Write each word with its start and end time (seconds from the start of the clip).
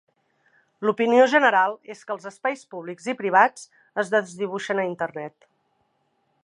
La 0.87 0.93
opinió 0.93 1.27
general 1.33 1.75
és 1.95 2.01
que 2.07 2.15
els 2.15 2.25
espais 2.31 2.65
públics 2.73 3.09
i 3.13 3.17
privats 3.21 3.69
es 4.05 4.13
desdibuixen 4.17 4.85
a 4.85 4.87
Internet. 4.93 5.51